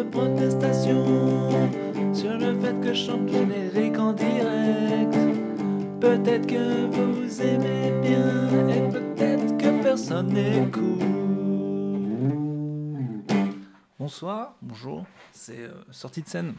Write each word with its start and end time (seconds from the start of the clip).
de 0.00 0.08
protestation 0.08 1.50
sur 2.14 2.32
le 2.38 2.58
fait 2.60 2.80
que 2.80 2.94
je 2.94 3.04
chante 3.06 3.28
générique 3.28 3.98
en 3.98 4.12
direct. 4.12 5.14
Peut-être 6.00 6.46
que 6.46 6.86
vous 6.86 7.42
aimez 7.42 7.92
bien 8.00 8.68
et 8.68 8.88
peut-être 8.88 9.58
que 9.58 9.82
personne 9.82 10.28
n'écoute. 10.28 11.02
Bonsoir, 13.98 14.56
bonjour, 14.62 15.04
c'est 15.32 15.60
euh, 15.60 15.72
Sortie 15.90 16.22
de 16.22 16.28
scène, 16.28 16.54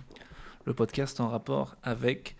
le 0.66 0.74
podcast 0.74 1.20
en 1.20 1.28
rapport 1.28 1.76
avec 1.82 2.36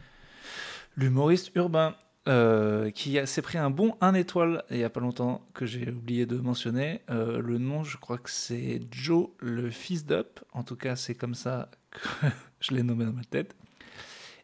l'humoriste 0.96 1.52
urbain. 1.56 1.96
Euh, 2.28 2.92
qui 2.92 3.18
s'est 3.26 3.42
pris 3.42 3.58
un 3.58 3.72
bon 3.72 3.98
1 4.00 4.14
étoile 4.14 4.64
il 4.70 4.78
n'y 4.78 4.84
a 4.84 4.92
pas 4.92 5.00
longtemps 5.00 5.44
que 5.56 5.66
j'ai 5.66 5.90
oublié 5.90 6.28
de 6.28 6.38
mentionner. 6.38 7.02
Euh, 7.10 7.42
le 7.42 7.58
nom, 7.58 7.84
je 7.84 7.98
crois 7.98 8.20
que 8.20 8.30
c'est 8.30 8.80
Joe 8.92 9.30
le 9.40 9.72
fils 9.72 10.06
d'Up. 10.06 10.40
En 10.54 10.64
tout 10.64 10.76
cas, 10.76 10.96
c'est 10.96 11.16
comme 11.16 11.34
ça 11.34 11.72
que 11.90 12.28
je 12.60 12.76
l'ai 12.76 12.84
nommé 12.84 13.06
dans 13.06 13.14
ma 13.14 13.24
tête. 13.24 13.56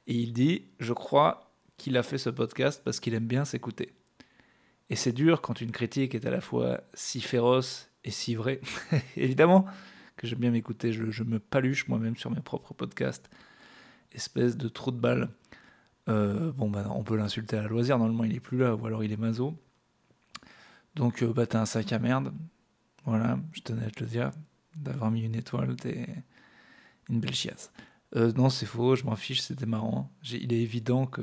Et 0.08 0.16
il 0.16 0.34
dit 0.34 0.66
Je 0.80 0.94
crois 0.94 1.54
qu'il 1.78 1.98
a 1.98 2.04
fait 2.04 2.18
ce 2.18 2.32
podcast 2.32 2.82
parce 2.84 3.00
qu'il 3.00 3.14
aime 3.14 3.28
bien 3.28 3.46
s'écouter. 3.46 3.94
Et 4.90 4.96
c'est 4.96 5.12
dur 5.12 5.42
quand 5.42 5.62
une 5.62 5.72
critique 5.72 6.16
est 6.16 6.26
à 6.26 6.32
la 6.32 6.42
fois 6.42 6.82
si 6.96 7.22
féroce 7.22 7.92
et 8.04 8.10
si 8.10 8.34
vraie. 8.34 8.60
Évidemment 9.18 9.66
que 10.16 10.26
j'aime 10.26 10.40
bien 10.40 10.50
m'écouter, 10.50 10.94
je, 10.94 11.12
je, 11.12 11.22
me 11.22 11.38
paluche 11.38 11.88
moi-même 11.88 12.16
sur 12.16 12.32
mes 12.32 12.42
propres 12.42 12.74
podcasts. 12.74 13.30
Espèce 14.14 14.58
de 14.58 14.68
trou 14.68 14.90
de 14.90 14.98
balle. 14.98 15.30
Euh, 16.08 16.52
bon, 16.54 16.70
bah, 16.70 16.86
on 16.92 17.04
peut 17.04 17.16
l'insulter 17.16 17.58
à 17.58 17.68
loisir, 17.68 17.98
normalement 17.98 18.24
il 18.24 18.36
est 18.36 18.40
plus 18.40 18.58
là, 18.58 18.76
ou 18.76 18.86
alors 18.86 19.04
il 19.04 19.12
est 19.12 19.18
mazo. 19.18 19.56
Donc, 20.96 21.22
euh, 21.22 21.34
bah, 21.34 21.46
t'as 21.46 21.62
un 21.62 21.66
sac 21.66 21.92
à 21.92 22.00
merde. 22.00 22.34
Voilà, 23.06 23.40
je 23.54 23.62
tenais 23.62 23.86
à 23.86 23.90
te 23.90 24.04
le 24.04 24.10
dire. 24.10 24.32
D'avoir 24.76 25.12
mis 25.12 25.24
une 25.24 25.36
étoile, 25.36 25.76
t'es 25.76 26.08
une 27.10 27.20
belle 27.20 27.34
chiasse. 27.34 27.72
Euh, 28.16 28.32
non, 28.34 28.50
c'est 28.50 28.66
faux, 28.66 28.96
je 28.96 29.04
m'en 29.04 29.16
fiche, 29.16 29.42
c'était 29.42 29.66
marrant. 29.66 30.12
Il 30.24 30.54
est 30.54 30.62
évident 30.62 31.06
que. 31.06 31.22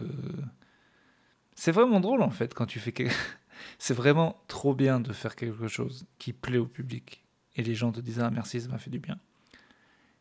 C'est 1.56 1.72
vraiment 1.72 2.00
drôle 2.00 2.22
en 2.22 2.30
fait 2.30 2.52
quand 2.52 2.66
tu 2.66 2.80
fais 2.80 2.92
quelque. 2.92 3.14
c'est 3.78 3.94
vraiment 3.94 4.42
trop 4.48 4.74
bien 4.74 5.00
de 5.00 5.12
faire 5.12 5.36
quelque 5.36 5.68
chose 5.68 6.06
qui 6.18 6.32
plaît 6.32 6.58
au 6.58 6.66
public. 6.66 7.24
Et 7.56 7.62
les 7.62 7.74
gens 7.74 7.92
te 7.92 8.00
disent 8.00 8.20
Ah 8.20 8.30
merci, 8.30 8.60
ça 8.60 8.68
m'a 8.68 8.78
fait 8.78 8.90
du 8.90 8.98
bien. 8.98 9.18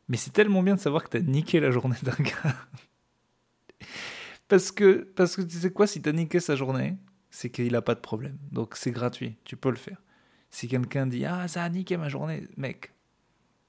Mais 0.10 0.18
c'est 0.18 0.32
tellement 0.32 0.64
bien 0.64 0.76
de 0.76 0.80
savoir 0.80 1.04
que 1.04 1.10
t'as 1.10 1.22
niqué 1.22 1.60
la 1.60 1.72
journée 1.72 1.98
d'un 2.04 2.12
gars. 2.20 2.68
Parce 4.54 4.72
que, 4.72 5.12
parce 5.16 5.36
que 5.36 5.42
tu 5.42 5.58
sais 5.58 5.72
quoi, 5.72 5.88
si 5.88 6.00
t'as 6.00 6.12
niqué 6.12 6.40
sa 6.40 6.56
journée, 6.56 7.00
c'est 7.32 7.50
qu'il 7.50 7.72
n'a 7.72 7.82
pas 7.82 7.96
de 7.96 8.00
problème. 8.00 8.38
Donc 8.52 8.76
c'est 8.76 8.92
gratuit, 8.92 9.36
tu 9.46 9.58
peux 9.58 9.72
le 9.72 9.78
faire. 9.78 9.98
Si 10.52 10.68
quelqu'un 10.68 11.08
dit 11.08 11.26
Ah, 11.26 11.48
ça 11.48 11.64
a 11.64 11.70
niqué 11.70 11.98
ma 11.98 12.08
journée, 12.08 12.48
mec, 12.56 12.94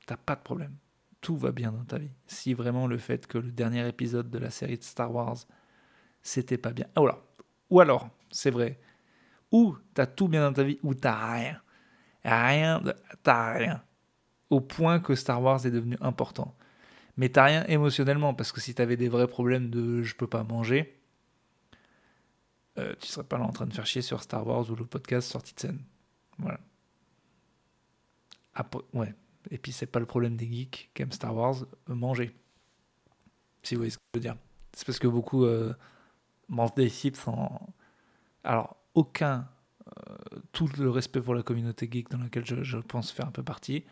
t'as 0.05 0.19
pas 0.19 0.35
de 0.35 0.43
problème. 0.43 0.75
Tout 1.23 1.39
va 1.39 1.53
bien 1.53 1.73
dans 1.73 1.87
ta 1.87 1.97
vie. 1.97 2.11
Si 2.27 2.53
vraiment 2.53 2.87
le 2.87 2.99
fait 2.99 3.27
que 3.27 3.39
le 3.39 3.51
dernier 3.51 3.89
épisode 3.89 4.29
de 4.29 4.37
la 4.37 4.51
série 4.51 4.77
de 4.77 4.83
Star 4.83 5.11
Wars, 5.11 5.39
c'était 6.23 6.59
pas 6.59 6.73
bien. 6.73 6.85
Ah, 6.97 7.01
voilà. 7.01 7.19
Ou 7.71 7.81
alors, 7.81 8.11
c'est 8.31 8.51
vrai, 8.51 8.79
ou 9.53 9.75
t'as 9.95 10.05
tout 10.05 10.29
bien 10.29 10.43
dans 10.43 10.53
ta 10.53 10.65
vie, 10.65 10.79
ou 10.83 10.93
t'as 10.93 11.33
rien. 11.33 11.63
Rien, 12.25 12.83
t'as 13.23 13.55
rien. 13.55 13.83
Au 14.51 14.61
point 14.61 15.01
que 15.01 15.15
Star 15.15 15.41
Wars 15.41 15.65
est 15.65 15.71
devenu 15.71 15.97
important 16.03 16.55
mais 17.17 17.29
t'as 17.29 17.45
rien 17.45 17.65
émotionnellement, 17.67 18.35
parce 18.35 18.53
que 18.53 18.61
si 18.61 18.75
t'avais 18.75 18.97
des 18.97 19.09
vrais 19.09 19.29
problèmes 19.29 19.71
de 19.71 20.03
je 20.03 20.15
peux 20.15 20.27
pas 20.27 20.45
manger, 20.45 21.01
euh, 22.79 22.95
tu 23.01 23.07
serais 23.07 23.25
pas 23.25 23.39
là 23.39 23.45
en 23.45 23.53
train 23.53 23.67
de 23.67 23.73
faire 23.73 23.87
chier 23.87 24.03
sur 24.03 24.23
Star 24.23 24.47
Wars 24.47 24.69
ou 24.71 24.75
le 24.75 24.85
podcast 24.85 25.31
sorti 25.31 25.55
de 25.55 25.61
scène. 25.61 25.81
Voilà. 26.39 26.59
Ouais. 28.93 29.15
Et 29.51 29.59
puis 29.59 29.73
c'est 29.73 29.87
pas 29.87 30.01
le 30.01 30.07
problème 30.07 30.37
des 30.37 30.51
geeks 30.51 30.91
qui 30.95 31.03
aiment 31.03 31.13
Star 31.13 31.35
Wars, 31.35 31.65
euh, 31.91 31.95
manger. 31.95 32.35
Si 33.63 33.75
vous 33.75 33.81
voyez 33.81 33.91
ce 33.91 33.99
que 33.99 34.05
je 34.15 34.19
veux 34.19 34.23
dire. 34.23 34.37
C'est 34.73 34.87
parce 34.87 34.99
que 34.99 35.07
beaucoup 35.07 35.45
euh, 35.45 35.75
mangent 36.49 36.75
des 36.75 36.89
chips 36.89 37.17
sans. 37.17 37.75
Alors, 38.43 38.77
aucun. 38.95 39.49
Euh, 39.87 40.17
tout 40.53 40.69
le 40.79 40.91
respect 40.91 41.21
pour 41.21 41.35
la 41.35 41.43
communauté 41.43 41.89
geek 41.91 42.11
dans 42.11 42.19
laquelle 42.19 42.45
je 42.45 42.79
pense 42.79 43.13
faire 43.13 43.27
un 43.27 43.31
peu 43.31 43.43
partie, 43.43 43.85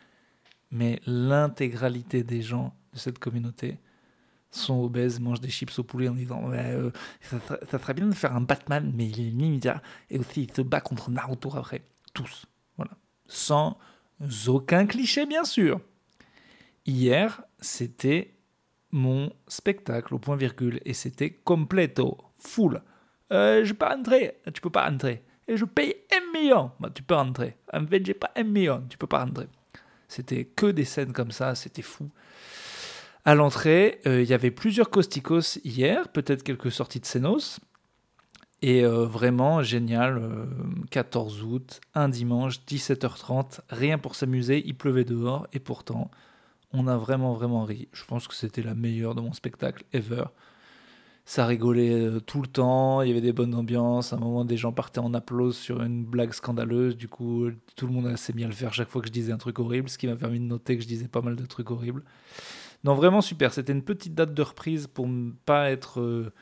mais 0.72 1.00
l'intégralité 1.06 2.25
des 2.25 2.43
gens 2.43 2.75
de 2.93 2.99
cette 2.99 3.19
communauté 3.19 3.78
sont 4.50 4.83
obèses, 4.83 5.21
mangent 5.21 5.41
des 5.41 5.50
chips 5.50 5.78
au 5.78 5.84
poulet 5.84 6.09
en 6.09 6.15
disant 6.15 6.50
euh, 6.53 6.91
ça, 7.21 7.78
serait 7.78 7.94
bien 7.94 8.06
de 8.06 8.15
faire 8.15 8.34
un 8.34 8.41
Batman, 8.41 8.91
mais 8.94 9.06
il 9.06 9.28
est 9.28 9.32
ninja, 9.32 9.82
et 10.11 10.19
aussi 10.19 10.44
il 10.44 10.53
se 10.53 10.62
bat 10.62 10.81
contre 10.81 11.11
Naruto 11.11 11.55
après. 11.56 11.82
Tous. 12.12 12.47
Voilà. 12.77 12.93
Sans 13.27 13.78
aucun 14.47 14.87
cliché, 14.87 15.25
bien 15.27 15.44
sûr. 15.44 15.81
Hier, 16.84 17.43
c'était 17.61 18.34
mon 18.91 19.32
spectacle 19.49 20.15
au 20.15 20.19
point 20.19 20.37
virgule, 20.37 20.81
et 20.84 20.93
c'était 20.93 21.31
completo, 21.31 22.19
full. 22.38 22.82
Euh, 23.32 23.65
je 23.65 23.72
peux 23.72 23.87
rentrer, 23.87 24.38
tu 24.53 24.61
peux 24.61 24.71
pas 24.71 24.88
rentrer. 24.88 25.22
Et 25.49 25.56
je 25.56 25.65
paye 25.65 25.94
un 26.15 26.38
million, 26.38 26.72
bah, 26.78 26.91
tu 26.94 27.03
peux 27.03 27.15
rentrer. 27.15 27.56
En 27.72 27.87
fait, 27.87 28.05
j'ai 28.05 28.15
pas 28.15 28.31
un 28.37 28.44
million, 28.44 28.84
tu 28.88 28.99
peux 28.99 29.06
pas 29.06 29.25
rentrer. 29.25 29.49
C'était 30.12 30.45
que 30.45 30.67
des 30.67 30.84
scènes 30.84 31.15
comme 31.15 31.31
ça, 31.31 31.55
c'était 31.55 31.81
fou. 31.81 32.11
À 33.25 33.34
l'entrée, 33.34 34.00
euh, 34.06 34.21
il 34.21 34.28
y 34.28 34.34
avait 34.34 34.50
plusieurs 34.50 34.91
Costicos 34.91 35.59
hier, 35.65 36.09
peut-être 36.09 36.43
quelques 36.43 36.71
sorties 36.71 37.00
de 37.00 37.06
Senos. 37.06 37.61
Et 38.61 38.84
euh, 38.84 39.06
vraiment 39.06 39.62
génial, 39.62 40.19
euh, 40.19 40.45
14 40.91 41.43
août, 41.43 41.81
un 41.95 42.11
dimanche, 42.11 42.61
17h30, 42.69 43.61
rien 43.71 43.97
pour 43.97 44.15
s'amuser, 44.15 44.62
il 44.67 44.77
pleuvait 44.77 45.05
dehors, 45.05 45.47
et 45.53 45.59
pourtant, 45.59 46.11
on 46.73 46.87
a 46.87 46.97
vraiment, 46.99 47.33
vraiment 47.33 47.65
ri. 47.65 47.89
Je 47.93 48.05
pense 48.05 48.29
que 48.29 48.34
c'était 48.34 48.62
la 48.62 48.75
meilleure 48.75 49.15
de 49.15 49.23
mon 49.23 49.33
spectacle 49.33 49.83
ever. 49.94 50.25
Ça 51.25 51.47
rigolait 51.47 51.93
euh, 51.93 52.21
tout 52.21 52.43
le 52.43 52.49
temps, 52.49 53.00
il 53.00 53.09
y 53.09 53.10
avait 53.12 53.21
des 53.21 53.33
bonnes 53.33 53.55
ambiances. 53.55 54.12
À 54.12 54.16
un 54.16 54.19
moment, 54.19 54.44
des 54.44 54.56
gens 54.56 54.72
partaient 54.72 54.99
en 54.99 55.15
applause 55.15 55.56
sur 55.56 55.83
une 55.83 56.05
blague 56.05 56.33
scandaleuse. 56.33 56.97
Du 56.97 57.09
coup, 57.09 57.49
tout 57.77 57.87
le 57.87 57.93
monde 57.93 58.16
s'est 58.16 58.33
mis 58.33 58.44
à 58.44 58.49
le 58.49 58.53
faire 58.53 58.75
chaque 58.75 58.88
fois 58.88 59.00
que 59.00 59.06
je 59.06 59.12
disais 59.12 59.32
un 59.32 59.38
truc 59.38 59.59
horrible, 59.61 59.88
ce 59.88 59.99
qui 59.99 60.09
m'a 60.09 60.16
permis 60.16 60.41
de 60.41 60.44
noter 60.44 60.77
que 60.77 60.82
je 60.82 60.88
disais 60.88 61.09
pas 61.09 61.21
mal 61.22 61.37
de 61.37 61.47
trucs 61.47 61.71
horribles. 61.71 62.03
Non, 62.84 62.94
vraiment 62.94 63.21
super. 63.21 63.53
C'était 63.55 63.72
une 63.72 63.84
petite 63.84 64.15
date 64.15 64.34
de 64.34 64.43
reprise 64.43 64.88
pour 64.88 65.06
ne 65.06 65.31
pas 65.44 65.71
être 65.71 66.00
euh, 66.00 66.32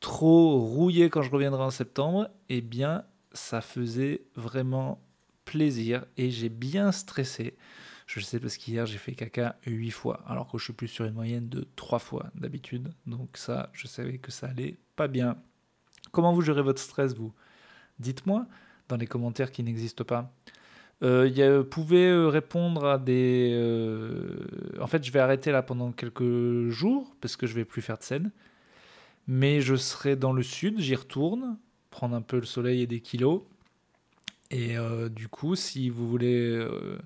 trop 0.00 0.58
rouillé 0.60 1.10
quand 1.10 1.22
je 1.22 1.30
reviendrai 1.30 1.62
en 1.62 1.70
septembre. 1.70 2.30
Eh 2.48 2.62
bien, 2.62 3.04
ça 3.32 3.60
faisait 3.60 4.22
vraiment 4.34 5.02
plaisir 5.44 6.06
et 6.16 6.30
j'ai 6.30 6.48
bien 6.48 6.90
stressé. 6.90 7.54
Je 8.06 8.20
sais 8.20 8.38
parce 8.38 8.56
qu'hier 8.56 8.86
j'ai 8.86 8.98
fait 8.98 9.12
caca 9.12 9.56
8 9.66 9.90
fois, 9.90 10.22
alors 10.26 10.50
que 10.50 10.58
je 10.58 10.64
suis 10.64 10.72
plus 10.72 10.88
sur 10.88 11.04
une 11.04 11.14
moyenne 11.14 11.48
de 11.48 11.66
3 11.76 11.98
fois 11.98 12.26
d'habitude. 12.34 12.90
Donc 13.06 13.36
ça, 13.36 13.70
je 13.72 13.86
savais 13.86 14.18
que 14.18 14.30
ça 14.30 14.48
allait 14.48 14.76
pas 14.94 15.08
bien. 15.08 15.36
Comment 16.12 16.32
vous 16.32 16.42
gérez 16.42 16.62
votre 16.62 16.80
stress, 16.80 17.14
vous? 17.14 17.32
Dites-moi 17.98 18.46
dans 18.88 18.96
les 18.96 19.06
commentaires 19.06 19.50
qui 19.50 19.62
n'existent 19.62 20.04
pas. 20.04 20.32
Euh, 21.02 21.28
y 21.28 21.42
a, 21.42 21.62
pouvez 21.62 22.06
euh, 22.06 22.28
répondre 22.28 22.86
à 22.86 22.98
des. 22.98 23.50
Euh... 23.52 24.46
En 24.80 24.86
fait, 24.86 25.04
je 25.04 25.12
vais 25.12 25.18
arrêter 25.18 25.50
là 25.50 25.62
pendant 25.62 25.92
quelques 25.92 26.68
jours 26.70 27.14
parce 27.20 27.36
que 27.36 27.46
je 27.46 27.54
vais 27.54 27.64
plus 27.64 27.82
faire 27.82 27.98
de 27.98 28.02
scène. 28.02 28.30
Mais 29.26 29.60
je 29.60 29.74
serai 29.74 30.16
dans 30.16 30.32
le 30.32 30.42
sud, 30.42 30.78
j'y 30.80 30.94
retourne, 30.94 31.58
prendre 31.90 32.14
un 32.14 32.22
peu 32.22 32.38
le 32.38 32.46
soleil 32.46 32.82
et 32.82 32.86
des 32.86 33.00
kilos. 33.00 33.42
Et 34.50 34.78
euh, 34.78 35.08
du 35.08 35.28
coup, 35.28 35.56
si 35.56 35.90
vous 35.90 36.08
voulez 36.08 36.50
euh, 36.50 36.98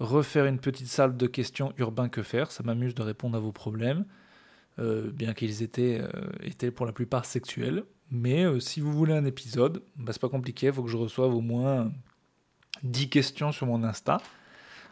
refaire 0.00 0.46
une 0.46 0.58
petite 0.58 0.88
salle 0.88 1.16
de 1.16 1.26
questions 1.26 1.72
urbain 1.78 2.08
que 2.08 2.22
faire, 2.22 2.50
ça 2.50 2.62
m'amuse 2.62 2.94
de 2.94 3.02
répondre 3.02 3.36
à 3.36 3.40
vos 3.40 3.52
problèmes, 3.52 4.04
euh, 4.78 5.10
bien 5.10 5.34
qu'ils 5.34 5.62
étaient, 5.62 6.02
étaient 6.42 6.70
pour 6.70 6.86
la 6.86 6.92
plupart 6.92 7.24
sexuels. 7.24 7.84
Mais 8.10 8.44
si 8.60 8.80
vous 8.80 8.92
voulez 8.92 9.14
un 9.14 9.24
épisode, 9.24 9.82
bah, 9.96 10.12
c'est 10.12 10.20
pas 10.20 10.28
compliqué, 10.28 10.66
il 10.66 10.72
faut 10.72 10.82
que 10.82 10.90
je 10.90 10.96
reçoive 10.96 11.34
au 11.34 11.40
moins 11.40 11.90
10 12.82 13.08
questions 13.08 13.52
sur 13.52 13.66
mon 13.66 13.82
Insta. 13.82 14.18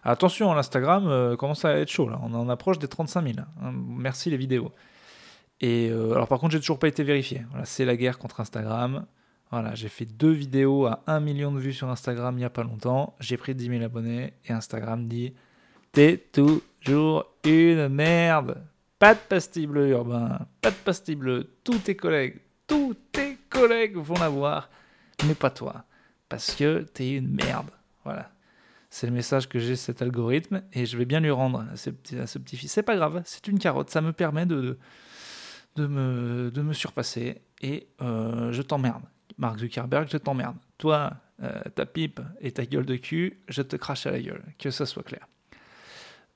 Attention, 0.05 0.53
l'Instagram 0.53 1.07
euh, 1.07 1.37
commence 1.37 1.65
à 1.65 1.79
être 1.79 1.89
chaud 1.89 2.09
là. 2.09 2.19
On 2.23 2.35
en 2.35 2.49
approche 2.49 2.79
des 2.79 2.89
35 2.89 3.25
000. 3.25 3.39
Hein. 3.39 3.73
Merci 3.73 4.31
les 4.31 4.37
vidéos. 4.37 4.73
Et 5.61 5.91
euh, 5.91 6.13
alors 6.15 6.27
par 6.27 6.41
contre, 6.41 6.53
j'ai 6.53 6.61
toujours 6.61 6.79
pas 6.79 6.89
été 6.89 7.05
vérifié. 7.05 7.43
C'est 7.65 7.85
la 7.85 7.97
guerre 7.97 8.19
contre 8.19 8.41
Instagram. 8.41 9.07
Voilà, 9.53 9.75
j'ai 9.75 9.91
fait 9.91 10.07
deux 10.07 10.31
vidéos 10.31 10.87
à 10.87 11.03
1 11.07 11.21
million 11.21 11.53
de 11.53 11.61
vues 11.61 11.75
sur 11.75 11.91
Instagram 11.91 12.37
il 12.37 12.39
n'y 12.39 12.45
a 12.45 12.51
pas 12.51 12.63
longtemps. 12.63 13.15
J'ai 13.21 13.37
pris 13.37 13.55
10 13.55 13.67
000 13.67 13.83
abonnés 13.85 14.33
et 14.47 14.53
Instagram 14.53 15.07
dit 15.07 15.35
T'es 15.93 16.17
toujours 16.33 17.27
une 17.45 17.89
merde. 17.89 18.65
Pas 18.99 19.13
de 19.13 19.21
pastille 19.21 19.67
bleue 19.67 19.91
urbain, 19.91 20.47
pas 20.63 20.71
de 20.71 20.77
pastille 20.77 21.17
bleue. 21.17 21.51
Tous 21.65 21.77
tes 21.79 21.95
collègues, 21.95 22.41
tous 22.67 22.95
tes 23.13 23.37
collègues 23.51 23.99
vont 23.99 24.15
l'avoir, 24.15 24.71
mais 25.27 25.35
pas 25.35 25.51
toi. 25.51 25.85
Parce 26.31 26.55
que 26.55 26.87
t'es 26.95 27.11
une 27.11 27.29
merde. 27.29 27.69
Voilà. 28.05 28.31
C'est 28.89 29.07
le 29.07 29.13
message 29.13 29.51
que 29.51 29.59
j'ai 29.59 29.77
cet 29.77 30.01
algorithme 30.01 30.63
et 30.73 30.87
je 30.87 30.97
vais 30.97 31.05
bien 31.05 31.21
lui 31.21 31.31
rendre 31.31 31.67
à 31.71 31.77
ce 31.77 31.91
petit, 31.91 32.19
à 32.19 32.27
ce 32.27 32.39
petit 32.39 32.57
fils. 32.57 32.73
C'est 32.73 32.83
pas 32.83 32.97
grave, 32.97 33.21
c'est 33.27 33.47
une 33.49 33.59
carotte. 33.59 33.91
Ça 33.91 34.01
me 34.01 34.15
permet 34.15 34.47
de, 34.47 34.79
de, 35.77 35.87
me, 35.87 36.51
de 36.51 36.63
me 36.63 36.73
surpasser 36.73 37.43
et 37.61 37.89
euh, 38.01 38.51
je 38.51 38.63
t'emmerde. 38.63 39.03
Mark 39.39 39.59
Zuckerberg, 39.59 40.09
je 40.11 40.17
t'emmerde. 40.17 40.57
Toi, 40.79 41.13
euh, 41.43 41.61
ta 41.75 41.87
pipe 41.87 42.21
et 42.41 42.53
ta 42.53 42.65
gueule 42.65 42.87
de 42.87 42.97
cul, 42.97 43.41
je 43.49 43.63
te 43.63 43.77
crache 43.77 44.07
à 44.07 44.11
la 44.11 44.21
gueule. 44.21 44.43
Que 44.59 44.71
ça 44.71 44.87
soit 44.87 45.03
clair. 45.03 45.27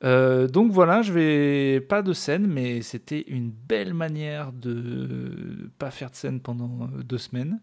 Euh, 0.04 0.46
donc 0.46 0.72
voilà, 0.72 1.02
je 1.02 1.12
vais 1.12 1.80
pas 1.80 2.02
de 2.02 2.12
scène, 2.12 2.46
mais 2.46 2.82
c'était 2.82 3.22
une 3.28 3.50
belle 3.50 3.94
manière 3.94 4.52
de 4.52 5.70
pas 5.78 5.90
faire 5.90 6.10
de 6.10 6.16
scène 6.16 6.40
pendant 6.40 6.82
euh, 6.82 7.02
deux 7.02 7.18
semaines 7.18 7.60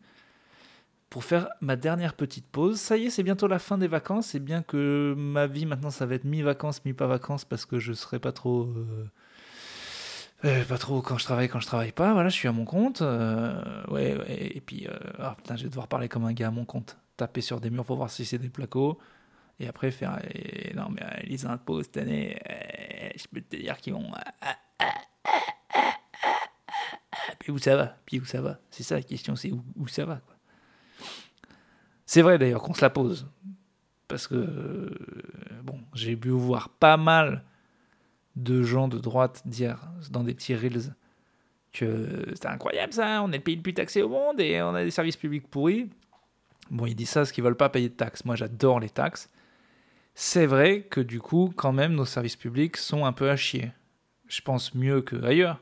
pour 1.09 1.23
faire 1.23 1.49
ma 1.61 1.75
dernière 1.75 2.15
petite 2.15 2.47
pause. 2.47 2.79
Ça 2.79 2.97
y 2.97 3.05
est, 3.05 3.09
c'est 3.11 3.21
bientôt 3.21 3.47
la 3.47 3.59
fin 3.59 3.77
des 3.77 3.87
vacances. 3.87 4.27
C'est 4.27 4.39
bien 4.39 4.63
que 4.63 5.13
ma 5.15 5.45
vie 5.45 5.67
maintenant, 5.67 5.91
ça 5.91 6.07
va 6.07 6.15
être 6.15 6.23
mi-vacances, 6.23 6.83
mi-pas 6.85 7.05
vacances 7.05 7.45
parce 7.45 7.65
que 7.65 7.77
je 7.77 7.93
serai 7.93 8.17
pas 8.17 8.31
trop. 8.31 8.73
Pas 10.67 10.77
trop 10.77 11.01
quand 11.01 11.17
je 11.17 11.23
travaille, 11.23 11.49
quand 11.49 11.59
je 11.59 11.67
travaille 11.67 11.91
pas. 11.91 12.13
Voilà, 12.13 12.29
je 12.29 12.35
suis 12.35 12.47
à 12.47 12.51
mon 12.51 12.65
compte. 12.65 13.01
ouais, 13.01 14.17
ouais, 14.17 14.51
et 14.55 14.61
puis, 14.61 14.87
ah, 15.19 15.35
putain, 15.37 15.55
je 15.55 15.63
vais 15.63 15.69
devoir 15.69 15.87
parler 15.87 16.09
comme 16.09 16.25
un 16.25 16.33
gars 16.33 16.47
à 16.47 16.51
mon 16.51 16.65
compte. 16.65 16.97
Taper 17.17 17.41
sur 17.41 17.61
des 17.61 17.69
murs 17.69 17.85
pour 17.85 17.97
voir 17.97 18.09
si 18.09 18.25
c'est 18.25 18.39
des 18.39 18.49
placos. 18.49 18.97
Et 19.59 19.67
après, 19.67 19.91
faire. 19.91 20.19
non, 20.75 20.89
mais 20.89 21.03
euh, 21.03 21.21
les 21.23 21.45
impôts 21.45 21.83
cette 21.83 21.97
année, 21.97 22.39
euh, 22.49 23.09
je 23.15 23.25
peux 23.27 23.41
te 23.41 23.55
dire 23.55 23.77
qu'ils 23.77 23.93
vont. 23.93 24.11
Euh, 24.13 24.87
puis 27.39 27.51
où 27.51 27.57
ça 27.57 27.75
va 27.75 27.97
Puis 28.05 28.19
où 28.19 28.25
ça 28.25 28.41
va 28.41 28.59
C'est 28.71 28.83
ça 28.83 28.95
la 28.95 29.03
question, 29.03 29.35
c'est 29.35 29.51
où, 29.51 29.87
ça 29.87 30.05
va 30.05 30.21
C'est 32.05 32.21
vrai 32.21 32.37
d'ailleurs 32.37 32.61
qu'on 32.61 32.73
se 32.73 32.81
la 32.81 32.89
pose. 32.89 33.27
Parce 34.07 34.27
que, 34.27 34.91
bon, 35.63 35.79
j'ai 35.93 36.15
pu 36.15 36.29
voir 36.29 36.69
pas 36.69 36.97
mal 36.97 37.43
de 38.35 38.63
gens 38.63 38.87
de 38.87 38.97
droite 38.97 39.43
dire 39.45 39.89
dans 40.11 40.23
des 40.23 40.33
petits 40.33 40.55
reels 40.55 40.95
que 41.71 42.25
c'est 42.35 42.47
incroyable 42.47 42.93
ça, 42.93 43.21
on 43.23 43.31
est 43.31 43.37
le 43.37 43.43
pays 43.43 43.55
le 43.55 43.61
plus 43.61 43.73
taxé 43.73 44.01
au 44.01 44.09
monde 44.09 44.39
et 44.39 44.61
on 44.61 44.75
a 44.75 44.83
des 44.83 44.91
services 44.91 45.17
publics 45.17 45.47
pourris. 45.47 45.89
Bon, 46.69 46.85
ils 46.85 46.95
disent 46.95 47.09
ça 47.09 47.21
parce 47.21 47.31
qu'ils 47.31 47.43
veulent 47.43 47.57
pas 47.57 47.69
payer 47.69 47.89
de 47.89 47.93
taxes. 47.93 48.25
Moi, 48.25 48.35
j'adore 48.35 48.79
les 48.79 48.89
taxes. 48.89 49.29
C'est 50.15 50.45
vrai 50.45 50.83
que 50.83 51.01
du 51.01 51.19
coup, 51.19 51.51
quand 51.55 51.73
même, 51.73 51.93
nos 51.93 52.05
services 52.05 52.35
publics 52.35 52.77
sont 52.77 53.05
un 53.05 53.13
peu 53.13 53.29
à 53.29 53.35
chier. 53.35 53.71
Je 54.27 54.41
pense 54.41 54.73
mieux 54.75 55.01
qu'ailleurs. 55.01 55.61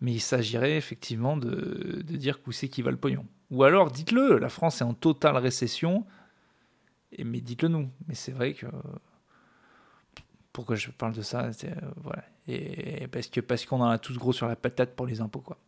Mais 0.00 0.12
il 0.12 0.20
s'agirait 0.20 0.76
effectivement 0.76 1.36
de, 1.36 2.02
dire 2.02 2.38
où 2.46 2.52
c'est 2.52 2.68
qui 2.68 2.82
va 2.82 2.90
le 2.90 2.96
pognon. 2.96 3.26
Ou 3.50 3.64
alors, 3.64 3.90
dites-le, 3.90 4.38
la 4.38 4.50
France 4.50 4.80
est 4.80 4.84
en 4.84 4.92
totale 4.92 5.36
récession. 5.38 6.04
Mais 7.18 7.40
dites-le 7.40 7.68
nous. 7.68 7.90
Mais 8.06 8.14
c'est 8.14 8.32
vrai 8.32 8.52
que. 8.52 8.66
Pourquoi 10.54 10.76
je 10.76 10.90
parle 10.90 11.12
de 11.12 11.20
ça 11.20 11.42
euh, 11.42 11.68
Voilà. 12.02 12.22
Et 12.48 13.08
parce 13.08 13.26
que 13.26 13.40
parce 13.40 13.66
qu'on 13.66 13.80
en 13.80 13.88
a 13.88 13.98
tous 13.98 14.16
gros 14.16 14.32
sur 14.32 14.46
la 14.46 14.56
patate 14.56 14.94
pour 14.94 15.04
les 15.04 15.20
impôts, 15.20 15.40
quoi. 15.40 15.58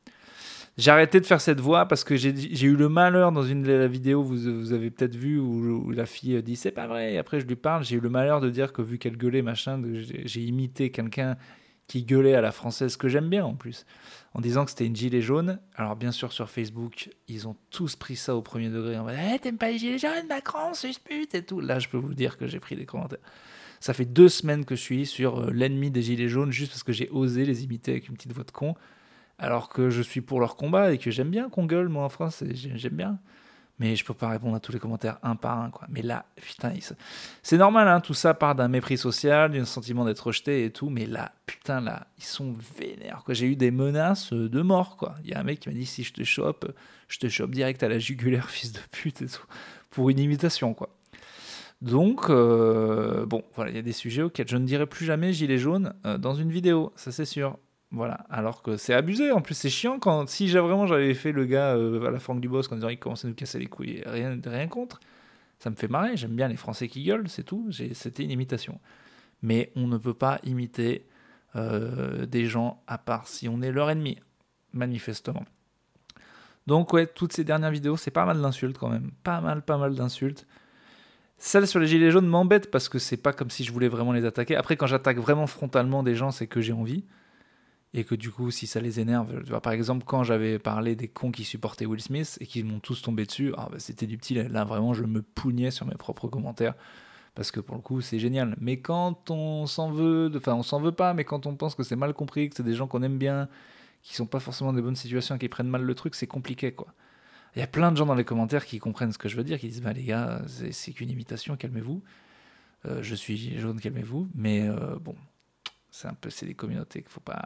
J'ai 0.79 0.91
arrêté 0.91 1.21
de 1.21 1.27
faire 1.27 1.41
cette 1.41 1.59
voix 1.59 1.87
parce 1.87 2.05
que 2.05 2.17
j'ai 2.17 2.67
eu 2.67 2.77
le 2.77 2.89
malheur 2.91 3.33
dans 3.33 3.43
une 3.43 3.63
de 3.63 3.87
vidéos, 3.87 4.23
vous, 4.23 4.37
vous 4.37 4.73
avez 4.75 4.91
peut-être 4.91 5.17
vu, 5.17 5.39
où, 5.39 5.91
la 5.91 6.05
fille 6.05 6.41
dit 6.43 6.55
c'est 6.55 6.71
pas 6.71 6.87
vrai. 6.87 7.15
Et 7.15 7.19
après, 7.19 7.41
je 7.41 7.47
lui 7.47 7.57
parle. 7.57 7.83
J'ai 7.83 7.97
eu 7.97 8.01
le 8.01 8.11
malheur 8.11 8.41
de 8.41 8.51
dire 8.51 8.73
que 8.73 8.83
vu 8.83 8.99
qu'elle 8.99 9.17
gueulait, 9.17 9.43
machin, 9.43 9.83
j'ai 10.25 10.43
imité 10.43 10.91
quelqu'un 10.91 11.37
qui 11.87 12.05
gueulait 12.05 12.35
à 12.35 12.41
la 12.41 12.53
française, 12.53 12.97
que 12.97 13.09
j'aime 13.09 13.29
bien 13.29 13.45
en 13.45 13.55
plus, 13.55 13.87
en 14.35 14.41
disant 14.41 14.65
que 14.65 14.71
c'était 14.71 14.87
une 14.87 14.97
gilet 14.97 15.23
jaune. 15.23 15.59
Alors, 15.77 15.97
bien 15.97 16.13
sûr, 16.13 16.33
sur 16.33 16.51
Facebook, 16.51 17.09
ils 17.27 17.49
ont 17.49 17.57
tous 17.71 17.97
pris 17.97 18.17
ça 18.17 18.37
au 18.37 18.43
premier 18.43 18.69
degré 18.69 18.99
en 18.99 19.05
mode 19.05 19.15
hey, 19.15 19.37
eh, 19.37 19.39
T'aimes 19.39 19.59
pas 19.59 19.71
les 19.71 19.79
gilets 19.79 19.99
jaunes, 19.99 20.27
Macron, 20.29 20.75
suspute 20.75 21.35
et 21.35 21.43
tout. 21.43 21.61
Là, 21.61 21.79
je 21.79 21.89
peux 21.89 21.97
vous 21.97 22.15
dire 22.15 22.37
que 22.37 22.47
j'ai 22.47 22.61
pris 22.61 22.77
des 22.77 22.85
commentaires. 22.85 23.21
Ça 23.81 23.95
fait 23.95 24.05
deux 24.05 24.29
semaines 24.29 24.65
que 24.65 24.75
je 24.75 24.81
suis 24.81 25.07
sur 25.07 25.41
euh, 25.41 25.51
l'ennemi 25.53 25.91
des 25.91 26.03
gilets 26.03 26.29
jaunes 26.29 26.53
juste 26.53 26.73
parce 26.73 26.83
que 26.83 26.93
j'ai 26.93 27.09
osé 27.11 27.45
les 27.45 27.65
imiter 27.65 27.93
avec 27.93 28.09
une 28.09 28.15
petite 28.15 28.33
voix 28.33 28.45
de 28.45 28.51
con 28.51 28.75
alors 29.39 29.69
que 29.69 29.91
je 29.91 30.03
suis 30.03 30.21
pour 30.21 30.41
leur 30.41 30.57
combat 30.57 30.93
et 30.93 30.99
que 30.99 31.11
j'aime 31.11 31.31
bien 31.31 31.49
qu'on 31.49 31.67
gueule, 31.67 31.89
moi 31.89 32.05
en 32.05 32.09
France, 32.09 32.43
j'aime 32.53 32.95
bien. 32.95 33.19
Mais 33.79 33.95
je 33.95 34.07
peux 34.07 34.15
pas 34.15 34.31
répondre 34.31 34.57
à 34.57 34.61
tous 34.61 34.73
les 34.73 34.79
commentaires 34.79 35.19
un 35.23 35.37
par 35.37 35.61
un, 35.61 35.69
quoi. 35.69 35.87
Mais 35.91 36.01
là, 36.01 36.25
putain, 36.37 36.73
c'est 37.43 37.59
normal, 37.59 37.89
hein, 37.89 38.01
tout 38.01 38.15
ça 38.15 38.33
part 38.33 38.55
d'un 38.55 38.69
mépris 38.69 38.97
social, 38.97 39.53
d'un 39.53 39.67
sentiment 39.67 40.07
d'être 40.07 40.29
rejeté 40.29 40.65
et 40.65 40.71
tout. 40.71 40.89
Mais 40.89 41.05
là, 41.05 41.33
putain, 41.45 41.83
là, 41.83 42.07
ils 42.17 42.25
sont 42.25 42.55
vénères, 42.79 43.23
quoi. 43.23 43.35
J'ai 43.35 43.47
eu 43.47 43.55
des 43.55 43.71
menaces 43.71 44.33
de 44.33 44.63
mort, 44.63 44.97
quoi. 44.97 45.17
Il 45.25 45.31
y 45.31 45.35
a 45.35 45.41
un 45.41 45.43
mec 45.43 45.61
qui 45.61 45.69
m'a 45.69 45.75
dit 45.75 45.85
si 45.85 46.05
je 46.05 46.15
te 46.15 46.25
chope, 46.25 46.73
je 47.09 47.19
te 47.19 47.29
chope 47.29 47.51
direct 47.51 47.83
à 47.83 47.89
la 47.89 47.99
jugulaire, 47.99 48.49
fils 48.51 48.73
de 48.73 48.81
pute 48.93 49.21
et 49.21 49.27
tout, 49.27 49.45
pour 49.91 50.09
une 50.09 50.21
imitation, 50.21 50.73
quoi. 50.73 50.89
Donc, 51.83 52.31
euh, 52.31 53.27
bon, 53.27 53.43
voilà, 53.55 53.71
il 53.71 53.77
y 53.77 53.79
a 53.79 53.83
des 53.83 53.93
sujets 53.93 54.23
auxquels 54.23 54.49
je 54.49 54.57
ne 54.57 54.65
dirai 54.65 54.87
plus 54.87 55.05
jamais 55.05 55.33
gilet 55.33 55.59
jaune 55.59 55.95
euh, 56.07 56.17
dans 56.17 56.35
une 56.35 56.51
vidéo, 56.51 56.93
ça 56.97 57.13
c'est 57.13 57.27
sûr. 57.27 57.59
Voilà, 57.93 58.27
alors 58.31 58.63
que 58.63 58.77
c'est 58.77 58.95
abusé. 58.95 59.31
En 59.31 59.41
plus, 59.41 59.55
c'est 59.55 59.71
chiant 59.71 59.99
quand 59.99 60.29
si 60.29 60.49
vraiment 60.49 60.87
j'avais 60.87 61.15
fait 61.15 61.33
le 61.33 61.45
gars 61.45 61.77
euh, 61.77 62.07
à 62.07 62.11
la 62.11 62.19
Franck 62.19 62.41
du 62.41 62.49
Boss 62.49 62.67
quand 62.67 62.77
il 62.89 62.99
commençait 62.99 63.27
à 63.27 63.31
nous 63.31 63.37
casser 63.37 63.59
les 63.59 63.67
couilles, 63.67 64.03
rien, 64.07 64.39
rien 64.45 64.67
contre. 64.69 65.01
Ça 65.59 65.71
me 65.71 65.77
fait 65.77 65.89
marrer. 65.89 66.17
J'aime 66.17 66.35
bien 66.35 66.49
les 66.49 66.57
Français 66.57 66.89
qui 66.89 67.05
gueulent, 67.05 67.29
c'est 67.29 67.45
tout. 67.45 67.71
C'était 67.93 68.25
une 68.25 68.31
imitation. 68.31 68.81
Mais 69.43 69.73
on 69.77 69.87
ne 69.87 69.99
peut 69.99 70.15
pas 70.15 70.41
imiter 70.45 71.07
des 71.55 72.45
gens 72.45 72.83
à 72.87 72.99
part 72.99 73.29
si 73.29 73.49
on 73.49 73.63
est 73.63 73.73
leur 73.73 73.89
ennemi, 73.89 74.19
manifestement. 74.75 75.45
Donc 76.67 76.93
ouais, 76.93 77.07
toutes 77.07 77.33
ces 77.33 77.45
dernières 77.45 77.71
vidéos, 77.71 77.97
c'est 77.97 78.11
pas 78.11 78.27
mal 78.27 78.43
d'insultes 78.43 78.77
quand 78.77 78.91
même. 78.91 79.13
Pas 79.23 79.41
mal, 79.41 79.63
pas 79.63 79.79
mal 79.79 79.95
d'insultes. 79.95 80.47
Celle 81.39 81.67
sur 81.67 81.81
les 81.81 81.87
gilets 81.87 82.11
jaunes 82.11 82.27
m'embête 82.27 82.71
parce 82.71 82.89
que 82.89 82.99
c'est 82.99 83.17
pas 83.17 83.33
comme 83.33 83.51
si 83.51 83.63
je 83.65 83.73
voulais 83.73 83.89
vraiment 83.89 84.13
les 84.13 84.25
attaquer. 84.25 84.57
Après, 84.57 84.77
quand 84.77 84.87
j'attaque 84.87 85.19
vraiment 85.19 85.47
frontalement 85.47 86.03
des 86.03 86.15
gens, 86.15 86.31
c'est 86.31 86.47
que 86.47 86.61
j'ai 86.61 86.73
envie 86.73 87.05
et 87.95 88.05
que 88.05 88.15
du 88.15 88.31
coup, 88.31 88.51
si 88.51 88.67
ça 88.67 88.81
les 88.81 89.01
énerve, 89.01 89.43
tu 89.43 89.51
vois, 89.51 89.61
par 89.61 89.73
exemple, 89.73 90.05
quand 90.07 90.23
j'avais 90.25 90.59
parlé 90.59 90.97
des 90.97 91.09
cons 91.09 91.31
qui 91.31 91.45
supportaient 91.45 91.87
Will 91.87 92.01
Smith 92.01 92.39
et 92.41 92.47
qui 92.47 92.63
m'ont 92.63 92.81
tous 92.81 93.03
tombé 93.03 93.25
dessus, 93.27 93.53
ah, 93.57 93.69
bah, 93.71 93.79
c'était 93.79 94.07
du 94.07 94.19
petit, 94.19 94.35
là 94.35 94.65
vraiment, 94.65 94.93
je 94.93 95.05
me 95.05 95.23
pougnais 95.23 95.71
sur 95.71 95.87
mes 95.87 95.95
propres 95.95 96.29
commentaires 96.29 96.75
parce 97.35 97.51
que 97.51 97.61
pour 97.61 97.77
le 97.77 97.83
coup, 97.83 98.01
c'est 98.01 98.19
génial. 98.19 98.57
Mais 98.61 98.81
quand 98.81 99.31
on 99.31 99.67
s'en 99.67 99.91
veut, 99.91 100.33
enfin, 100.35 100.55
on 100.55 100.63
s'en 100.63 100.81
veut 100.81 100.93
pas, 100.93 101.15
mais 101.15 101.25
quand 101.25 101.47
on 101.47 101.55
pense 101.55 101.75
que 101.75 101.83
c'est 101.83 101.97
mal 101.97 102.15
compris, 102.15 102.49
que 102.49 102.57
c'est 102.57 102.63
des 102.63 102.75
gens 102.75 102.87
qu'on 102.87 103.03
aime 103.03 103.19
bien, 103.19 103.49
qui 104.03 104.15
sont 104.15 104.27
pas 104.27 104.41
forcément 104.41 104.73
des 104.73 104.83
bonnes 104.83 104.97
situations, 104.97 105.37
qui 105.39 105.49
prennent 105.49 105.69
mal 105.69 105.83
le 105.83 105.95
truc, 105.95 106.15
c'est 106.15 106.27
compliqué, 106.27 106.73
quoi. 106.73 106.89
Il 107.57 107.61
y 107.61 107.63
a 107.63 107.67
plein 107.67 107.91
de 107.91 107.97
gens 107.97 108.05
dans 108.05 108.15
les 108.15 108.25
commentaires 108.25 108.67
qui 108.67 108.79
comprennent 108.79 109.13
ce 109.13 109.19
que 109.19 109.31
je 109.31 109.37
veux 109.37 109.45
dire, 109.45 109.59
qui 109.59 109.69
disent 109.69 109.81
bah 109.81 109.95
les 109.95 110.05
gars, 110.05 110.43
c'est 110.47 110.93
qu'une 110.93 111.11
imitation, 111.11 111.57
calmez-vous. 111.57 112.03
Euh, 112.85 113.03
je 113.03 113.15
suis 113.15 113.59
jaune, 113.59 113.81
calmez-vous. 113.81 114.29
Mais 114.35 114.69
euh, 114.69 114.99
bon, 115.01 115.17
c'est 115.91 116.07
un 116.07 116.15
peu, 116.15 116.29
c'est 116.29 116.45
des 116.45 116.55
communautés 116.55 117.01
qu'il 117.01 117.11
faut 117.11 117.21
pas, 117.21 117.43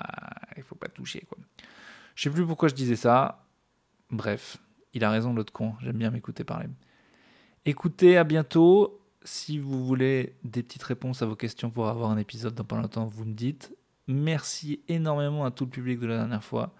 il 0.56 0.64
faut 0.64 0.74
pas 0.74 0.88
toucher 0.88 1.20
quoi. 1.28 1.38
Je 2.16 2.24
sais 2.24 2.30
plus 2.30 2.44
pourquoi 2.44 2.68
je 2.68 2.74
disais 2.74 2.96
ça. 2.96 3.46
Bref, 4.10 4.58
il 4.94 5.04
a 5.04 5.10
raison 5.10 5.32
l'autre 5.32 5.52
con. 5.52 5.74
J'aime 5.80 5.96
bien 5.96 6.10
m'écouter 6.10 6.42
parler. 6.42 6.66
Écoutez, 7.64 8.16
à 8.16 8.24
bientôt. 8.24 8.96
Si 9.22 9.58
vous 9.58 9.84
voulez 9.84 10.34
des 10.44 10.62
petites 10.62 10.82
réponses 10.82 11.22
à 11.22 11.26
vos 11.26 11.36
questions 11.36 11.70
pour 11.70 11.88
avoir 11.88 12.10
un 12.10 12.16
épisode 12.16 12.54
dans 12.54 12.64
pas 12.64 12.76
longtemps, 12.76 13.06
vous 13.06 13.26
me 13.26 13.34
dites. 13.34 13.72
Merci 14.08 14.82
énormément 14.88 15.44
à 15.44 15.50
tout 15.50 15.66
le 15.66 15.70
public 15.70 16.00
de 16.00 16.06
la 16.06 16.16
dernière 16.16 16.42
fois, 16.42 16.74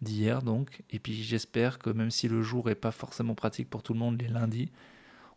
d'hier 0.00 0.42
donc. 0.42 0.82
Et 0.90 0.98
puis 0.98 1.22
j'espère 1.22 1.78
que 1.78 1.90
même 1.90 2.10
si 2.10 2.28
le 2.28 2.42
jour 2.42 2.70
est 2.70 2.74
pas 2.74 2.92
forcément 2.92 3.34
pratique 3.34 3.68
pour 3.68 3.82
tout 3.82 3.92
le 3.92 3.98
monde 3.98 4.20
les 4.20 4.28
lundis, 4.28 4.70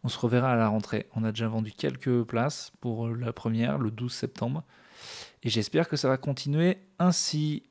on 0.03 0.09
se 0.09 0.19
reverra 0.19 0.51
à 0.51 0.55
la 0.55 0.67
rentrée. 0.67 1.07
On 1.15 1.23
a 1.23 1.31
déjà 1.31 1.47
vendu 1.47 1.71
quelques 1.71 2.23
places 2.23 2.71
pour 2.81 3.07
la 3.07 3.31
première, 3.33 3.77
le 3.77 3.91
12 3.91 4.11
septembre. 4.11 4.63
Et 5.43 5.49
j'espère 5.49 5.87
que 5.87 5.95
ça 5.95 6.07
va 6.09 6.17
continuer 6.17 6.77
ainsi. 6.99 7.63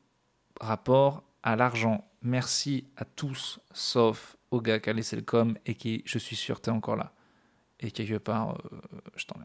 Rapport 0.61 1.25
à 1.43 1.57
l'argent. 1.57 2.05
Merci 2.23 2.85
à 2.97 3.05
tous, 3.05 3.59
sauf 3.73 4.37
au 4.51 4.61
gars 4.61 4.79
qui 4.79 4.91
a 4.91 4.93
laissé 4.93 5.17
le 5.17 5.23
com 5.23 5.59
et 5.67 5.75
qui, 5.75 6.03
je 6.05 6.19
suis 6.19 6.37
sûr, 6.37 6.61
t'es 6.61 6.71
encore 6.71 6.97
là. 6.97 7.13
Et 7.81 7.91
quelque 7.91 8.19
part, 8.19 8.61
euh, 8.73 8.79
je 9.17 9.25
t'en 9.25 9.41